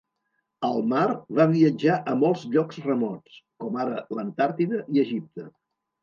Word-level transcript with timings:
Al 0.67 0.77
mar, 0.91 1.01
va 1.39 1.43
viatjar 1.49 1.97
a 2.13 2.15
molts 2.21 2.45
llocs 2.55 2.79
remots, 2.85 3.35
com 3.65 3.77
ara 3.83 3.99
l'Antàrtida 4.21 4.81
i 4.97 5.03
Egipte. 5.03 5.47